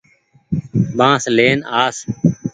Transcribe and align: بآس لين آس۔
بآس 0.97 1.23
لين 1.37 1.59
آس۔ 1.83 1.97